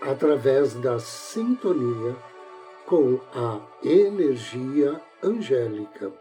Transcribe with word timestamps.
através 0.00 0.74
da 0.74 0.98
sintonia 0.98 2.16
com 2.86 3.20
a 3.34 3.60
energia 3.82 5.00
angélica. 5.22 6.12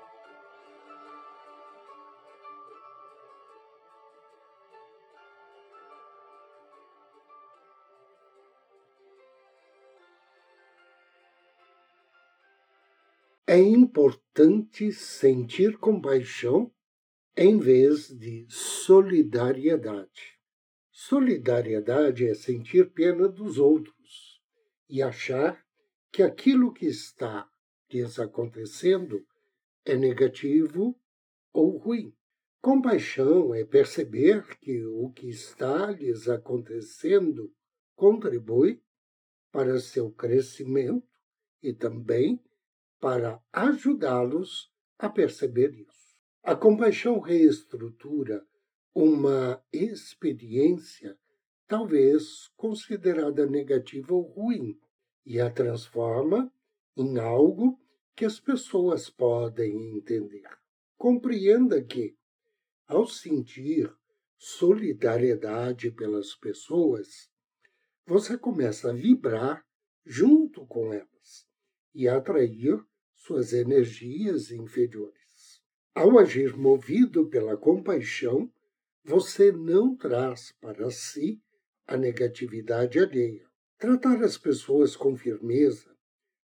É 13.48 13.60
importante 13.60 14.92
sentir 14.92 15.78
compaixão 15.78 16.72
em 17.38 17.60
vez 17.60 18.10
de 18.10 18.46
solidariedade. 18.50 20.35
Solidariedade 20.98 22.26
é 22.26 22.34
sentir 22.34 22.90
pena 22.94 23.28
dos 23.28 23.58
outros 23.58 24.42
e 24.88 25.02
achar 25.04 25.62
que 26.10 26.24
aquilo 26.24 26.72
que 26.72 26.86
está 26.86 27.46
lhes 27.92 28.18
acontecendo 28.18 29.28
é 29.84 29.98
negativo 29.98 30.98
ou 31.52 31.76
ruim. 31.76 32.16
Compaixão 32.62 33.54
é 33.54 33.66
perceber 33.66 34.58
que 34.60 34.86
o 34.86 35.12
que 35.12 35.28
está 35.28 35.92
lhes 35.92 36.30
acontecendo 36.30 37.54
contribui 37.94 38.82
para 39.52 39.78
seu 39.80 40.10
crescimento 40.10 41.06
e 41.62 41.74
também 41.74 42.42
para 43.02 43.44
ajudá-los 43.52 44.72
a 44.98 45.10
perceber 45.10 45.74
isso. 45.74 46.16
A 46.42 46.56
compaixão 46.56 47.20
reestrutura 47.20 48.48
uma 48.96 49.62
experiência 49.74 51.20
talvez 51.68 52.48
considerada 52.56 53.46
negativa 53.46 54.14
ou 54.14 54.22
ruim 54.22 54.80
e 55.26 55.42
a 55.42 55.52
transforma 55.52 56.50
em 56.96 57.20
algo 57.20 57.78
que 58.16 58.24
as 58.24 58.40
pessoas 58.40 59.10
podem 59.10 59.98
entender. 59.98 60.48
Compreenda 60.96 61.84
que, 61.84 62.16
ao 62.88 63.06
sentir 63.06 63.94
solidariedade 64.38 65.92
pelas 65.92 66.34
pessoas, 66.34 67.30
você 68.08 68.38
começa 68.38 68.92
a 68.92 68.94
vibrar 68.94 69.66
junto 70.06 70.66
com 70.68 70.94
elas 70.94 71.46
e 71.94 72.08
a 72.08 72.16
atrair 72.16 72.82
suas 73.14 73.52
energias 73.52 74.52
inferiores. 74.52 75.62
Ao 75.94 76.18
agir 76.18 76.56
movido 76.56 77.28
pela 77.28 77.58
compaixão, 77.58 78.50
você 79.06 79.52
não 79.52 79.96
traz 79.96 80.52
para 80.60 80.90
si 80.90 81.40
a 81.86 81.96
negatividade 81.96 82.98
alheia. 82.98 83.48
Tratar 83.78 84.24
as 84.24 84.36
pessoas 84.36 84.96
com 84.96 85.16
firmeza 85.16 85.96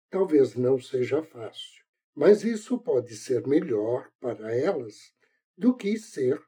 talvez 0.09 0.55
não 0.55 0.77
seja 0.77 1.23
fácil, 1.23 1.85
mas 2.13 2.43
isso 2.43 2.77
pode 2.77 3.15
ser 3.15 3.47
melhor 3.47 4.11
para 4.19 4.53
elas 4.53 5.13
do 5.57 5.73
que 5.73 5.97
ser 5.97 6.41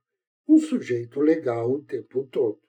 um 0.45 0.57
sujeito 0.57 1.21
legal 1.21 1.71
o 1.71 1.83
tempo 1.83 2.27
todo. 2.27 2.59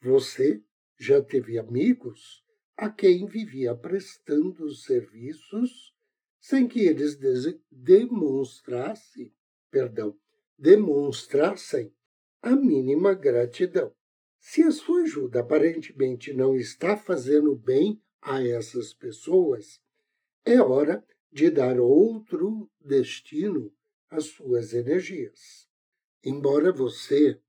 Você 0.00 0.62
já 0.98 1.22
teve 1.22 1.58
amigos 1.58 2.42
a 2.74 2.88
quem 2.88 3.26
vivia 3.26 3.74
prestando 3.74 4.72
serviços 4.72 5.92
sem 6.40 6.66
que 6.66 6.80
eles 6.80 7.18
demonstrassem, 7.70 9.34
perdão, 9.70 10.16
demonstrassem 10.56 11.92
a 12.42 12.54
mínima 12.54 13.14
gratidão. 13.14 13.92
Se 14.40 14.62
a 14.62 14.70
sua 14.70 15.02
ajuda 15.02 15.40
aparentemente 15.40 16.32
não 16.32 16.56
está 16.56 16.96
fazendo 16.96 17.54
bem 17.56 18.00
a 18.22 18.42
essas 18.42 18.94
pessoas, 18.94 19.80
é 20.44 20.60
hora 20.60 21.04
de 21.30 21.50
dar 21.50 21.78
outro 21.78 22.70
destino 22.80 23.72
às 24.08 24.26
suas 24.26 24.72
energias. 24.72 25.68
Embora 26.24 26.72
você 26.72 27.40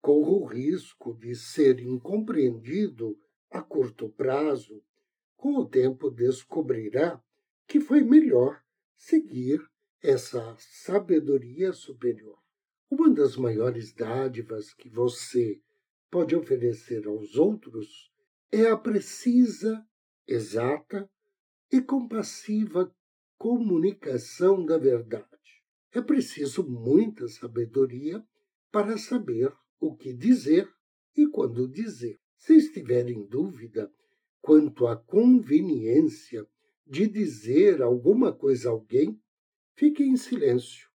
corra 0.00 0.30
o 0.30 0.44
risco 0.44 1.14
de 1.14 1.34
ser 1.34 1.80
incompreendido 1.80 3.18
a 3.50 3.62
curto 3.62 4.08
prazo, 4.08 4.82
com 5.36 5.56
o 5.56 5.66
tempo 5.66 6.10
descobrirá 6.10 7.22
que 7.66 7.80
foi 7.80 8.02
melhor 8.02 8.62
seguir 8.96 9.60
essa 10.02 10.54
sabedoria 10.58 11.72
superior. 11.72 12.37
Uma 12.90 13.10
das 13.10 13.36
maiores 13.36 13.92
dádivas 13.92 14.72
que 14.72 14.88
você 14.88 15.60
pode 16.10 16.34
oferecer 16.34 17.06
aos 17.06 17.36
outros 17.36 18.10
é 18.50 18.66
a 18.66 18.78
precisa, 18.78 19.86
exata 20.26 21.06
e 21.70 21.82
compassiva 21.82 22.90
comunicação 23.36 24.64
da 24.64 24.78
verdade. 24.78 25.28
É 25.92 26.00
preciso 26.00 26.66
muita 26.66 27.28
sabedoria 27.28 28.24
para 28.72 28.96
saber 28.96 29.52
o 29.78 29.94
que 29.94 30.14
dizer 30.14 30.66
e 31.14 31.26
quando 31.26 31.68
dizer. 31.68 32.18
Se 32.38 32.56
estiver 32.56 33.06
em 33.10 33.26
dúvida 33.26 33.92
quanto 34.40 34.86
à 34.86 34.96
conveniência 34.96 36.46
de 36.86 37.06
dizer 37.06 37.82
alguma 37.82 38.32
coisa 38.32 38.70
a 38.70 38.72
alguém, 38.72 39.20
fique 39.74 40.02
em 40.02 40.16
silêncio 40.16 40.87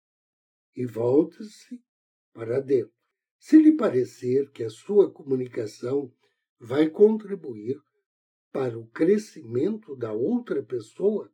e 0.76 0.86
volte-se 0.86 1.82
para 2.34 2.60
dentro. 2.60 2.94
Se 3.40 3.58
lhe 3.58 3.76
parecer 3.76 4.52
que 4.52 4.64
a 4.64 4.70
sua 4.70 5.12
comunicação 5.12 6.14
vai 6.60 6.90
contribuir 6.90 7.82
para 8.52 8.78
o 8.78 8.88
crescimento 8.88 9.96
da 9.96 10.12
outra 10.12 10.62
pessoa, 10.62 11.32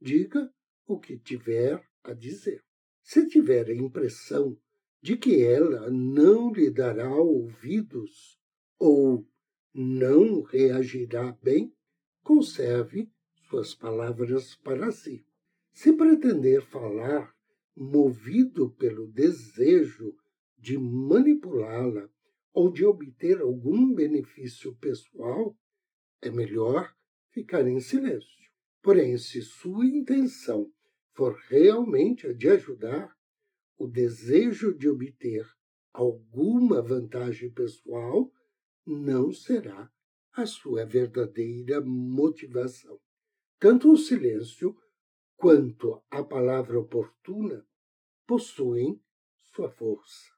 diga 0.00 0.50
o 0.86 0.98
que 0.98 1.18
tiver 1.18 1.82
a 2.02 2.14
dizer. 2.14 2.64
Se 3.02 3.28
tiver 3.28 3.68
a 3.68 3.74
impressão 3.74 4.58
de 5.02 5.16
que 5.16 5.42
ela 5.42 5.90
não 5.90 6.52
lhe 6.52 6.70
dará 6.70 7.14
ouvidos 7.14 8.38
ou 8.78 9.26
não 9.74 10.42
reagirá 10.42 11.32
bem, 11.42 11.74
conserve 12.22 13.10
suas 13.48 13.74
palavras 13.74 14.56
para 14.56 14.90
si. 14.90 15.24
Se 15.72 15.92
pretender 15.92 16.62
falar 16.62 17.34
movido 17.78 18.70
pelo 18.72 19.06
desejo 19.06 20.12
de 20.58 20.76
manipulá-la 20.76 22.10
ou 22.52 22.72
de 22.72 22.84
obter 22.84 23.40
algum 23.40 23.94
benefício 23.94 24.74
pessoal, 24.76 25.56
é 26.20 26.28
melhor 26.28 26.92
ficar 27.30 27.66
em 27.68 27.78
silêncio. 27.78 28.50
Porém, 28.82 29.16
se 29.16 29.40
sua 29.42 29.86
intenção 29.86 30.68
for 31.14 31.38
realmente 31.48 32.26
a 32.26 32.32
de 32.32 32.48
ajudar, 32.48 33.16
o 33.76 33.86
desejo 33.86 34.76
de 34.76 34.88
obter 34.88 35.46
alguma 35.92 36.82
vantagem 36.82 37.52
pessoal 37.52 38.32
não 38.84 39.30
será 39.32 39.88
a 40.32 40.46
sua 40.46 40.84
verdadeira 40.84 41.80
motivação. 41.80 42.98
Tanto 43.60 43.92
o 43.92 43.96
silêncio 43.96 44.76
quanto 45.36 46.02
a 46.10 46.24
palavra 46.24 46.80
oportuna 46.80 47.67
possuem 48.28 49.00
sua 49.40 49.70
força. 49.70 50.30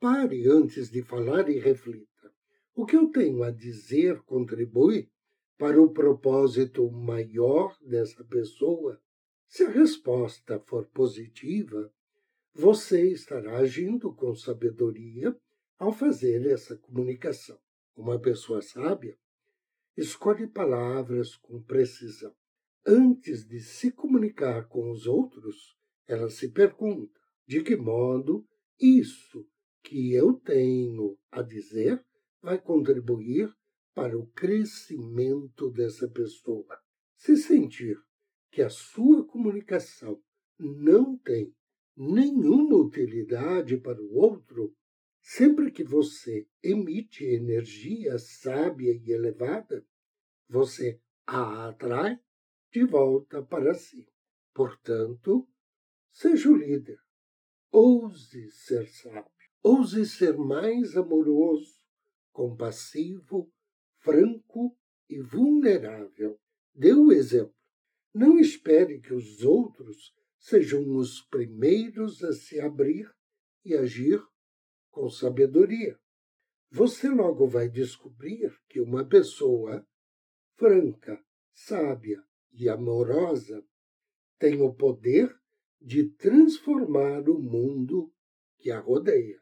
Pare 0.00 0.48
antes 0.48 0.90
de 0.90 1.00
falar 1.00 1.48
e 1.48 1.60
reflita. 1.60 2.34
O 2.74 2.84
que 2.84 2.96
eu 2.96 3.06
tenho 3.06 3.44
a 3.44 3.52
dizer 3.52 4.20
contribui 4.22 5.08
para 5.56 5.80
o 5.80 5.92
propósito 5.92 6.90
maior 6.90 7.76
dessa 7.80 8.24
pessoa? 8.24 9.00
Se 9.46 9.62
a 9.62 9.70
resposta 9.70 10.58
for 10.66 10.86
positiva, 10.86 11.92
você 12.52 13.12
estará 13.12 13.58
agindo 13.58 14.12
com 14.12 14.34
sabedoria 14.34 15.36
ao 15.78 15.92
fazer 15.92 16.44
essa 16.50 16.76
comunicação. 16.76 17.58
Uma 17.94 18.18
pessoa 18.18 18.60
sábia 18.60 19.16
escolhe 19.96 20.48
palavras 20.48 21.36
com 21.36 21.62
precisão. 21.62 22.34
Antes 22.84 23.46
de 23.46 23.60
se 23.60 23.92
comunicar 23.92 24.66
com 24.66 24.90
os 24.90 25.06
outros, 25.06 25.76
ela 26.08 26.28
se 26.28 26.48
pergunta: 26.48 27.19
de 27.50 27.64
que 27.64 27.74
modo 27.74 28.46
isso 28.80 29.44
que 29.82 30.14
eu 30.14 30.34
tenho 30.34 31.18
a 31.32 31.42
dizer 31.42 32.00
vai 32.40 32.62
contribuir 32.62 33.52
para 33.92 34.16
o 34.16 34.28
crescimento 34.28 35.68
dessa 35.68 36.08
pessoa. 36.08 36.80
Se 37.16 37.36
sentir 37.36 37.98
que 38.52 38.62
a 38.62 38.70
sua 38.70 39.26
comunicação 39.26 40.22
não 40.60 41.18
tem 41.18 41.52
nenhuma 41.96 42.76
utilidade 42.76 43.76
para 43.78 44.00
o 44.00 44.14
outro, 44.14 44.72
sempre 45.20 45.72
que 45.72 45.82
você 45.82 46.46
emite 46.62 47.24
energia 47.24 48.16
sábia 48.16 48.92
e 48.92 49.10
elevada, 49.10 49.84
você 50.48 51.00
a 51.26 51.70
atrai 51.70 52.16
de 52.72 52.84
volta 52.84 53.42
para 53.42 53.74
si. 53.74 54.06
Portanto, 54.54 55.48
seja 56.12 56.48
o 56.48 56.54
líder. 56.54 57.00
Ouse 57.72 58.50
ser 58.50 58.86
sábio. 58.88 59.30
Ouse 59.62 60.04
ser 60.06 60.36
mais 60.36 60.96
amoroso, 60.96 61.78
compassivo, 62.32 63.52
franco 63.98 64.76
e 65.08 65.20
vulnerável. 65.20 66.38
Dê 66.74 66.92
o 66.92 67.12
exemplo. 67.12 67.54
Não 68.12 68.38
espere 68.38 69.00
que 69.00 69.14
os 69.14 69.44
outros 69.44 70.12
sejam 70.38 70.96
os 70.96 71.20
primeiros 71.22 72.24
a 72.24 72.32
se 72.32 72.60
abrir 72.60 73.08
e 73.64 73.74
agir 73.74 74.20
com 74.90 75.08
sabedoria. 75.08 75.98
Você 76.72 77.08
logo 77.08 77.46
vai 77.46 77.68
descobrir 77.68 78.52
que 78.68 78.80
uma 78.80 79.04
pessoa 79.04 79.86
franca, 80.56 81.22
sábia 81.52 82.24
e 82.52 82.68
amorosa 82.68 83.64
tem 84.38 84.60
o 84.60 84.74
poder 84.74 85.39
de 85.80 86.04
transformar 86.04 87.28
o 87.28 87.38
mundo 87.38 88.12
que 88.58 88.70
a 88.70 88.78
rodeia. 88.78 89.40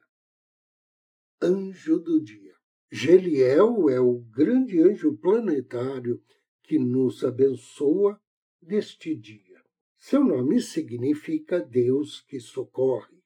Anjo 1.43 1.99
do 1.99 2.23
dia. 2.23 2.55
Geliel 2.91 3.91
é 3.91 4.01
o 4.01 4.19
grande 4.19 4.81
anjo 4.81 5.17
planetário 5.17 6.23
que 6.63 6.79
nos 6.79 7.23
abençoa 7.25 8.21
neste 8.63 9.15
dia. 9.15 9.63
Seu 9.97 10.25
nome 10.25 10.61
significa 10.61 11.61
Deus 11.61 12.21
que 12.21 12.39
socorre. 12.39 13.19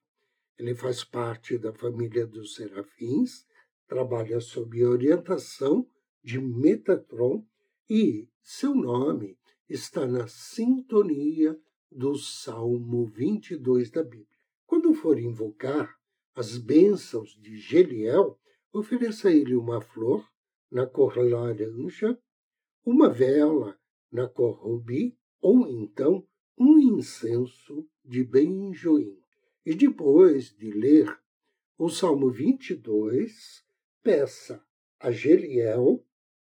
Ele 0.57 0.75
faz 0.75 1.03
parte 1.03 1.57
da 1.57 1.73
família 1.73 2.25
dos 2.25 2.55
serafins, 2.55 3.45
trabalha 3.87 4.39
sob 4.39 4.83
orientação 4.83 5.87
de 6.23 6.39
Metatron 6.39 7.45
e 7.89 8.27
seu 8.41 8.73
nome 8.73 9.37
está 9.69 10.05
na 10.05 10.27
sintonia 10.27 11.59
do 11.95 12.15
Salmo 12.17 13.05
22 13.05 13.91
da 13.91 14.03
Bíblia. 14.03 14.27
Quando 14.65 14.93
for 14.93 15.19
invocar 15.19 15.95
as 16.35 16.57
bênçãos 16.57 17.37
de 17.39 17.57
Geliel, 17.57 18.39
ofereça 18.71 19.31
ele 19.31 19.55
uma 19.55 19.79
flor 19.79 20.27
na 20.71 20.87
cor 20.87 21.17
laranja, 21.17 22.19
uma 22.83 23.09
vela 23.09 23.77
na 24.11 24.27
cor 24.27 24.55
rubi 24.55 25.15
ou 25.39 25.67
então 25.67 26.27
um 26.57 26.79
incenso 26.79 27.87
de 28.03 28.23
benjoim. 28.23 29.19
E 29.65 29.75
depois 29.75 30.53
de 30.55 30.71
ler 30.71 31.19
o 31.77 31.89
Salmo 31.89 32.31
22, 32.31 33.63
peça 34.01 34.65
a 34.99 35.11
Geliel 35.11 36.03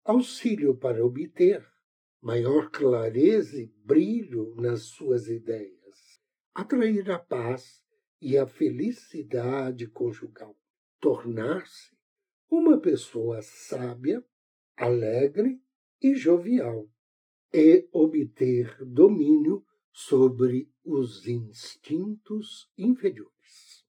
auxílio 0.03 0.75
para 0.75 1.05
obter 1.05 1.65
maior 2.21 2.69
clareza 2.69 3.61
e 3.61 3.67
brilho 3.83 4.53
nas 4.55 4.83
suas 4.83 5.27
ideias, 5.27 6.21
atrair 6.53 7.09
a 7.11 7.19
paz 7.19 7.81
e 8.21 8.37
a 8.37 8.45
felicidade 8.45 9.87
conjugal, 9.87 10.55
tornar-se 10.99 11.97
uma 12.49 12.79
pessoa 12.79 13.41
sábia, 13.41 14.23
alegre 14.75 15.61
e 16.01 16.15
jovial, 16.15 16.89
e 17.53 17.87
obter 17.91 18.77
domínio 18.85 19.65
sobre 19.91 20.69
os 20.83 21.27
instintos 21.27 22.69
inferiores. 22.77 23.85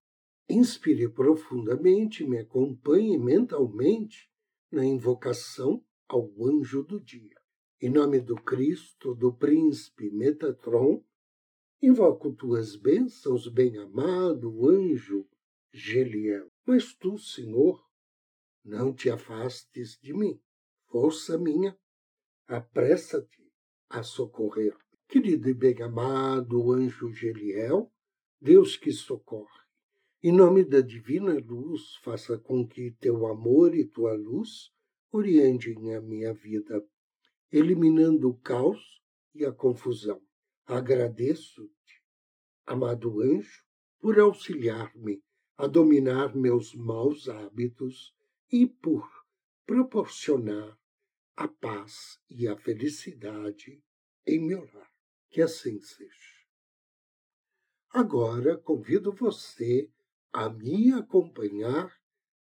Inspire 0.48 1.08
profundamente, 1.08 2.24
me 2.24 2.38
acompanhe 2.38 3.18
mentalmente 3.18 4.30
na 4.70 4.84
invocação 4.84 5.84
ao 6.08 6.28
anjo 6.44 6.82
do 6.82 7.00
dia. 7.00 7.39
Em 7.82 7.88
nome 7.88 8.20
do 8.20 8.34
Cristo, 8.34 9.14
do 9.14 9.32
príncipe 9.32 10.10
Metatron, 10.10 11.02
invoco 11.80 12.30
tuas 12.30 12.76
bênçãos, 12.76 13.48
bem-amado 13.48 14.68
anjo 14.68 15.26
Geliel. 15.72 16.52
Mas 16.66 16.92
tu, 16.92 17.16
Senhor, 17.16 17.82
não 18.62 18.92
te 18.92 19.08
afastes 19.08 19.98
de 19.98 20.12
mim. 20.12 20.38
Força 20.88 21.38
minha, 21.38 21.74
apressa-te 22.46 23.50
a 23.88 24.02
socorrer. 24.02 24.76
Querido 25.08 25.48
e 25.48 25.54
bem-amado 25.54 26.72
anjo 26.72 27.10
Geliel, 27.14 27.90
Deus 28.38 28.76
que 28.76 28.92
socorre, 28.92 29.64
em 30.22 30.32
nome 30.32 30.64
da 30.64 30.82
divina 30.82 31.32
luz, 31.32 31.96
faça 32.02 32.36
com 32.36 32.68
que 32.68 32.90
teu 33.00 33.26
amor 33.26 33.74
e 33.74 33.86
tua 33.86 34.12
luz 34.12 34.70
orientem 35.10 35.94
a 35.94 36.00
minha 36.02 36.34
vida 36.34 36.86
eliminando 37.52 38.28
o 38.28 38.36
caos 38.38 39.02
e 39.34 39.44
a 39.44 39.52
confusão. 39.52 40.22
Agradeço-te, 40.66 42.02
amado 42.64 43.20
anjo, 43.20 43.64
por 43.98 44.18
auxiliar-me 44.18 45.22
a 45.56 45.66
dominar 45.66 46.34
meus 46.34 46.74
maus 46.74 47.28
hábitos 47.28 48.14
e 48.50 48.66
por 48.66 49.06
proporcionar 49.66 50.78
a 51.36 51.48
paz 51.48 52.18
e 52.28 52.48
a 52.48 52.56
felicidade 52.56 53.82
em 54.26 54.40
meu 54.46 54.68
lar. 54.72 54.90
Que 55.28 55.42
assim 55.42 55.80
seja. 55.80 56.40
Agora 57.90 58.56
convido 58.56 59.12
você 59.12 59.90
a 60.32 60.48
me 60.48 60.92
acompanhar 60.92 61.92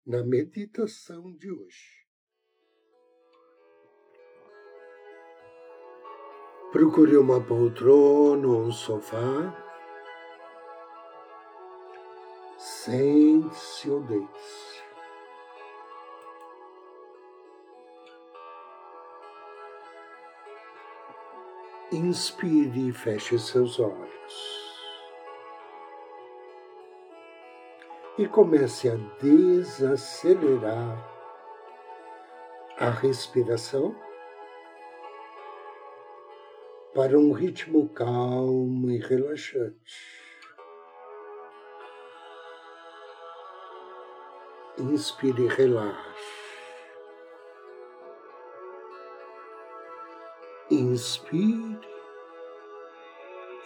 na 0.06 0.24
meditação 0.24 1.36
de 1.36 1.52
hoje. 1.52 2.03
Procure 6.74 7.16
uma 7.18 7.40
poltrona 7.40 8.48
ou 8.48 8.64
um 8.64 8.72
sofá. 8.72 9.54
Sente-se 12.58 13.92
ou 13.92 14.02
deite-se. 14.02 14.82
Inspire 21.92 22.90
e 22.90 22.92
feche 22.92 23.38
seus 23.38 23.80
olhos. 23.80 24.74
E 28.18 28.28
comece 28.28 28.90
a 28.90 28.96
desacelerar 29.22 31.08
a 32.80 32.90
respiração 32.90 33.96
para 36.94 37.18
um 37.18 37.32
ritmo 37.32 37.90
calmo 37.90 38.90
e 38.92 38.98
relaxante. 38.98 40.24
Inspire 44.78 45.44
e 45.44 45.48
relaxe. 45.48 46.44
Inspire 50.70 51.80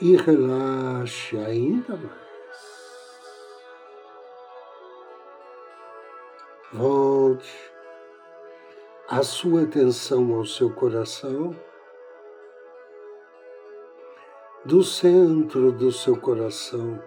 e 0.01 0.15
relaxe 0.15 1.37
ainda 1.37 1.95
mais. 1.97 2.27
Volte 6.73 7.71
a 9.09 9.23
sua 9.23 9.63
atenção 9.63 10.33
ao 10.33 10.45
seu 10.45 10.73
coração 10.73 11.55
do 14.67 14.83
centro 14.83 15.71
do 15.71 15.93
seu 15.93 16.19
coração, 16.19 17.01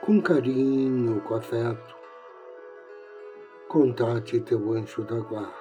com 0.00 0.22
carinho, 0.22 1.20
com 1.22 1.34
afeto, 1.34 1.96
contate 3.68 4.38
teu 4.38 4.72
anjo 4.72 5.02
da 5.02 5.18
guarda. 5.18 5.52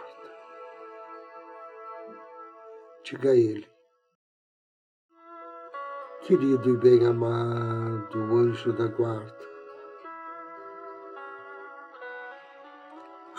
Diga 3.04 3.32
a 3.32 3.36
ele, 3.36 3.68
querido 6.22 6.70
e 6.70 6.78
bem-amado 6.78 8.20
anjo 8.38 8.74
da 8.74 8.86
guarda, 8.86 9.50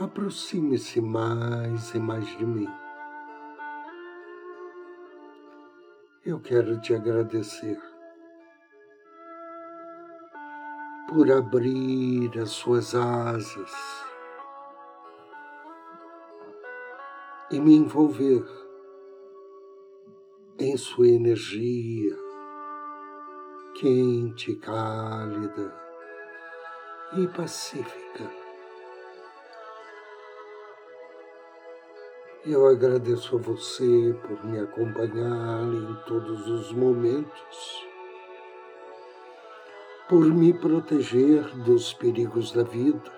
aproxime-se 0.00 1.00
mais 1.00 1.94
e 1.94 2.00
mais 2.00 2.26
de 2.36 2.44
mim 2.44 2.81
eu 6.24 6.38
quero 6.38 6.80
te 6.80 6.94
agradecer 6.94 7.80
por 11.08 11.30
abrir 11.32 12.30
as 12.38 12.50
suas 12.50 12.94
asas 12.94 13.72
e 17.50 17.60
me 17.60 17.74
envolver 17.74 18.44
em 20.58 20.76
sua 20.76 21.08
energia 21.08 22.16
quente, 23.74 24.54
cálida 24.56 25.74
e 27.16 27.26
pacífica. 27.26 28.41
Eu 32.44 32.66
agradeço 32.66 33.36
a 33.36 33.38
você 33.38 34.18
por 34.20 34.44
me 34.44 34.58
acompanhar 34.58 35.62
em 35.62 35.94
todos 36.08 36.48
os 36.48 36.72
momentos, 36.72 37.86
por 40.08 40.24
me 40.24 40.52
proteger 40.52 41.44
dos 41.58 41.94
perigos 41.94 42.50
da 42.50 42.64
vida, 42.64 43.12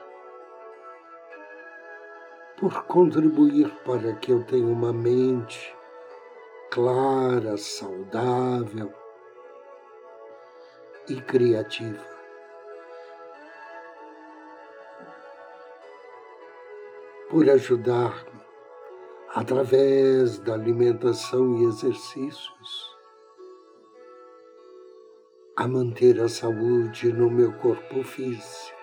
por 2.58 2.84
contribuir 2.84 3.70
para 3.82 4.12
que 4.12 4.30
eu 4.30 4.44
tenha 4.44 4.66
uma 4.66 4.92
mente 4.92 5.74
clara, 6.70 7.56
saudável 7.56 8.92
e 11.08 11.18
criativa. 11.22 12.04
Por 17.30 17.48
ajudar-me 17.48 18.33
através 19.34 20.38
da 20.38 20.54
alimentação 20.54 21.58
e 21.58 21.64
exercícios 21.64 22.94
a 25.56 25.66
manter 25.66 26.20
a 26.20 26.28
saúde 26.28 27.12
no 27.12 27.28
meu 27.28 27.52
corpo 27.54 28.04
físico. 28.04 28.74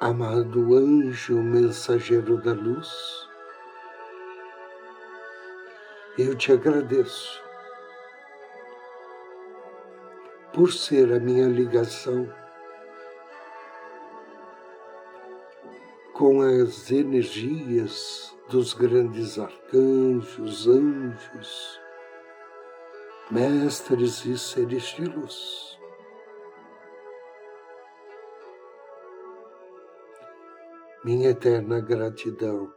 Amado 0.00 0.74
anjo 0.76 1.42
mensageiro 1.42 2.40
da 2.40 2.52
luz, 2.52 3.28
eu 6.16 6.36
te 6.36 6.52
agradeço 6.52 7.42
por 10.52 10.72
ser 10.72 11.12
a 11.12 11.18
minha 11.18 11.48
ligação 11.48 12.28
com 16.24 16.40
as 16.40 16.90
energias 16.90 18.34
dos 18.48 18.72
grandes 18.72 19.38
arcanjos, 19.38 20.66
anjos, 20.66 21.78
mestres 23.30 24.24
e 24.24 24.38
seres 24.38 24.84
de 24.84 25.04
luz. 25.04 25.78
minha 31.04 31.28
eterna 31.28 31.78
gratidão 31.80 32.72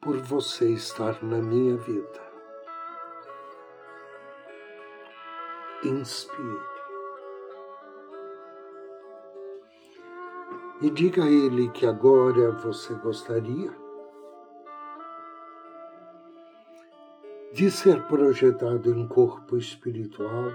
por 0.00 0.16
você 0.16 0.72
estar 0.72 1.22
na 1.22 1.38
minha 1.38 1.76
vida. 1.76 2.32
Inspire. 5.84 6.79
E 10.82 10.88
diga 10.88 11.24
a 11.24 11.30
Ele 11.30 11.68
que 11.68 11.84
agora 11.84 12.52
você 12.52 12.94
gostaria 12.94 13.70
de 17.52 17.70
ser 17.70 18.02
projetado 18.06 18.90
em 18.90 19.06
corpo 19.06 19.58
espiritual 19.58 20.50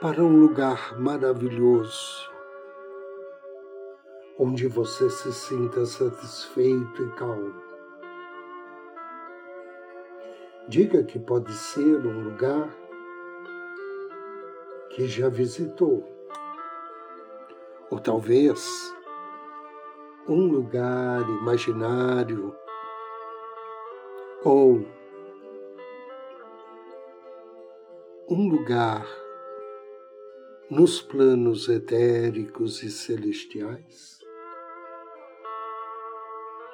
para 0.00 0.22
um 0.22 0.38
lugar 0.38 0.98
maravilhoso, 0.98 2.30
onde 4.38 4.66
você 4.66 5.10
se 5.10 5.32
sinta 5.32 5.84
satisfeito 5.84 7.02
e 7.02 7.10
calmo. 7.12 7.54
Diga 10.68 11.04
que 11.04 11.18
pode 11.18 11.52
ser 11.52 12.06
um 12.06 12.22
lugar 12.22 12.70
que 14.90 15.06
já 15.06 15.28
visitou, 15.28 16.13
ou 17.90 17.98
talvez 17.98 18.94
um 20.28 20.46
lugar 20.46 21.20
imaginário, 21.28 22.54
ou 24.42 24.84
um 28.28 28.48
lugar 28.48 29.06
nos 30.70 31.02
planos 31.02 31.68
etéricos 31.68 32.82
e 32.82 32.90
celestiais, 32.90 34.18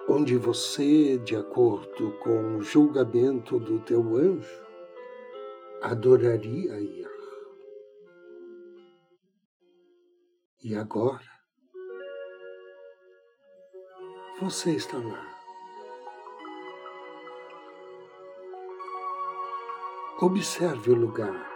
onde 0.09 0.37
você, 0.37 1.19
de 1.19 1.37
acordo 1.37 2.13
com 2.21 2.57
o 2.57 2.63
julgamento 2.63 3.59
do 3.59 3.81
teu 3.81 4.17
anjo, 4.17 4.65
adoraria 5.83 6.79
ir. 6.79 7.10
E 10.63 10.77
agora, 10.77 11.25
você 14.39 14.73
está 14.73 14.99
lá. 14.99 15.27
Observe 20.21 20.91
o 20.91 20.97
lugar. 20.97 21.51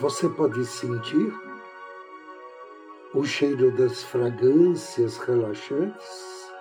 Você 0.00 0.28
pode 0.28 0.66
sentir 0.66 1.32
o 3.14 3.24
cheiro 3.24 3.70
das 3.76 4.02
fragrâncias 4.02 5.16
relaxantes, 5.18 6.52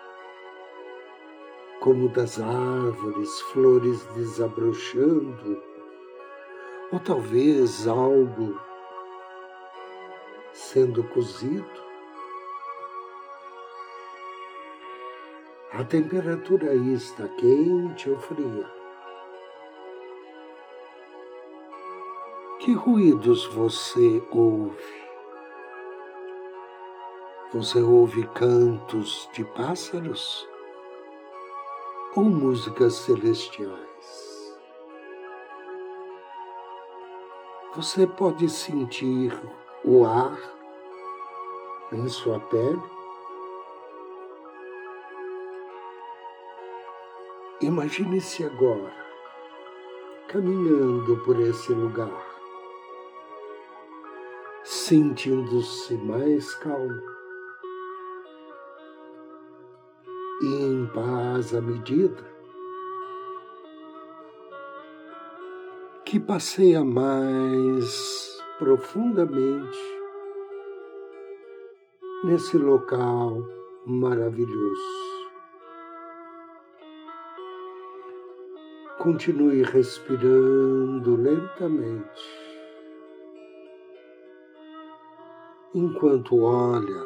como 1.80 2.08
das 2.10 2.40
árvores, 2.40 3.42
flores 3.52 4.06
desabrochando, 4.14 5.75
ou 6.96 7.00
talvez 7.02 7.88
algo 7.90 8.58
sendo 10.54 11.04
cozido. 11.04 11.84
A 15.74 15.84
temperatura 15.84 16.72
aí 16.72 16.94
está 16.94 17.28
quente 17.28 18.10
ou 18.10 18.18
fria. 18.18 18.72
Que 22.62 22.74
ruídos 22.74 23.46
você 23.48 24.24
ouve? 24.32 25.06
Você 27.52 27.80
ouve 27.82 28.25
cantos 28.30 29.30
de 29.34 29.44
pássaros 29.44 30.48
ou 32.16 32.24
músicas 32.24 32.94
celestiais? 32.94 33.95
Você 37.75 38.08
pode 38.08 38.48
sentir 38.48 39.34
o 39.84 40.05
ar 40.05 40.38
em 41.91 42.08
sua 42.08 42.39
pele? 42.39 42.82
Imagine-se 47.62 48.46
agora 48.46 48.94
caminhando 50.29 51.17
por 51.25 51.38
esse 51.41 51.74
lugar 51.74 52.36
sentindo-se 54.63 55.96
mais 55.96 56.55
calmo 56.55 57.01
e 60.41 60.63
em 60.63 60.88
paz 60.88 61.53
à 61.53 61.62
medida 61.62 62.35
que 66.16 66.20
passeia 66.22 66.82
mais 66.82 68.42
profundamente 68.58 69.78
nesse 72.24 72.58
local 72.58 73.46
maravilhoso. 73.86 74.82
Continue 78.98 79.62
respirando 79.64 81.18
lentamente. 81.18 82.46
enquanto 85.74 86.40
olha 86.40 87.04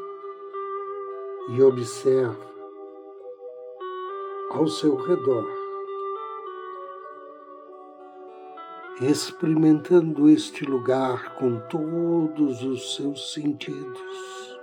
e 1.49 1.63
observa 1.63 2.47
ao 4.51 4.67
seu 4.67 4.95
redor, 4.97 5.68
experimentando 9.01 10.29
este 10.29 10.65
lugar 10.65 11.35
com 11.35 11.59
todos 11.69 12.63
os 12.63 12.95
seus 12.95 13.33
sentidos. 13.33 14.59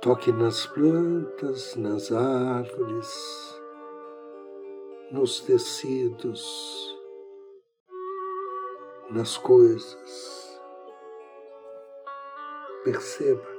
Toque 0.00 0.30
nas 0.30 0.66
plantas, 0.66 1.74
nas 1.74 2.12
árvores, 2.12 3.60
nos 5.10 5.40
tecidos, 5.40 6.96
nas 9.10 9.36
coisas. 9.36 10.60
Perceba 12.84 13.56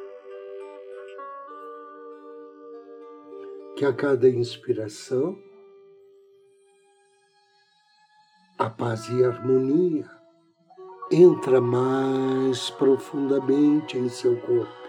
que 3.76 3.86
a 3.86 3.94
cada 3.94 4.30
inspiração, 4.30 5.38
a 8.60 8.72
paz 8.72 9.08
e 9.10 9.24
a 9.24 9.28
harmonia 9.28 10.10
entra 11.12 11.62
mais 11.62 12.72
profundamente 12.72 14.00
em 14.00 14.10
seu 14.10 14.36
corpo. 14.42 14.88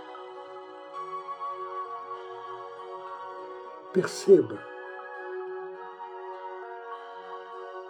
Perceba 3.93 4.59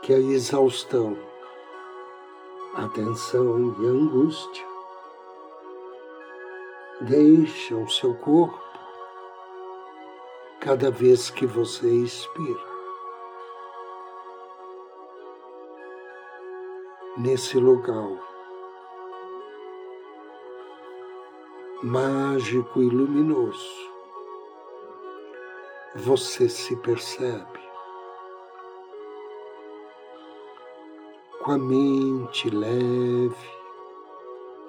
que 0.02 0.12
a 0.12 0.18
exaustão, 0.18 1.16
a 2.74 2.88
tensão 2.88 3.76
e 3.80 3.86
a 3.86 3.90
angústia 3.90 4.66
deixam 7.02 7.88
seu 7.88 8.16
corpo 8.16 8.60
cada 10.60 10.90
vez 10.90 11.30
que 11.30 11.46
você 11.46 11.88
expira. 11.88 12.67
Nesse 17.18 17.58
lugar 17.58 18.28
mágico 21.82 22.80
e 22.80 22.88
luminoso, 22.88 23.90
você 25.96 26.48
se 26.48 26.76
percebe. 26.76 27.58
Com 31.42 31.50
a 31.50 31.58
mente 31.58 32.50
leve, 32.50 33.34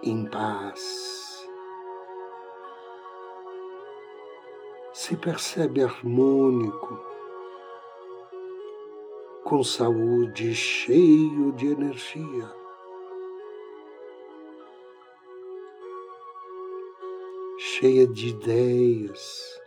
em 0.02 0.26
paz. 0.26 1.48
Se 4.92 5.16
percebe 5.16 5.84
harmônico, 5.84 7.09
com 9.50 9.64
saúde, 9.64 10.54
cheio 10.54 11.52
de 11.54 11.68
energia. 11.68 12.54
Cheia 17.58 18.08
de 18.08 18.28
ideias 18.28 19.60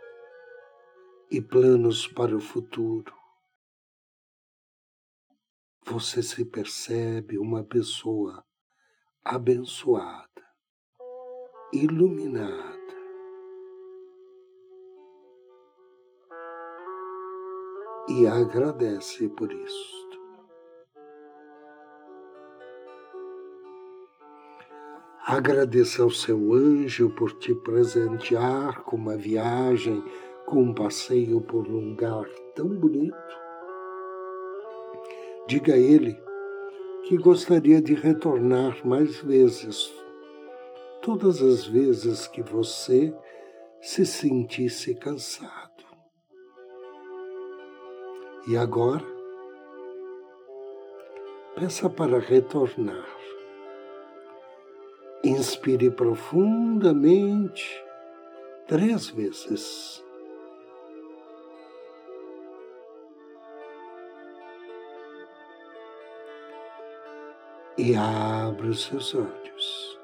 e 1.29 1.41
planos 1.41 2.07
para 2.07 2.33
o 2.33 2.39
futuro 2.39 3.13
você 5.85 6.23
se 6.23 6.45
percebe 6.45 7.37
uma 7.37 7.63
pessoa 7.63 8.43
abençoada, 9.23 10.43
iluminada. 11.73 12.82
E 18.15 18.27
agradece 18.27 19.27
por 19.29 19.51
isto. 19.51 20.19
Agradeça 25.25 26.03
ao 26.03 26.09
seu 26.09 26.53
anjo 26.53 27.09
por 27.11 27.31
te 27.39 27.55
presentear 27.55 28.83
com 28.83 28.95
uma 28.97 29.15
viagem, 29.15 30.03
com 30.45 30.61
um 30.61 30.73
passeio 30.73 31.41
por 31.41 31.67
um 31.67 31.89
lugar 31.91 32.25
tão 32.55 32.67
bonito 32.67 33.43
Diga 35.45 35.73
a 35.73 35.77
ele 35.77 36.17
que 37.03 37.17
gostaria 37.17 37.81
de 37.81 37.93
retornar 37.93 38.79
mais 38.87 39.17
vezes, 39.17 39.93
todas 41.01 41.41
as 41.41 41.65
vezes 41.65 42.27
que 42.27 42.41
você 42.41 43.13
se 43.81 44.05
sentisse 44.05 44.95
cansado. 44.95 45.72
E 48.47 48.57
agora, 48.57 49.05
peça 51.55 51.89
para 51.89 52.19
retornar. 52.19 53.07
Inspire 55.23 55.89
profundamente 55.89 57.81
três 58.67 59.09
vezes. 59.09 60.03
e 67.77 67.95
abra 67.95 68.67
os 68.67 68.83
seus 68.83 69.13
olhos. 69.15 69.99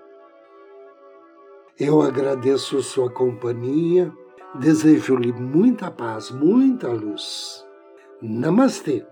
Eu 1.79 2.01
agradeço 2.01 2.81
sua 2.81 3.09
companhia, 3.09 4.11
desejo-lhe 4.55 5.31
muita 5.31 5.89
paz, 5.89 6.29
muita 6.31 6.89
luz. 6.89 7.65
Namastê. 8.21 9.05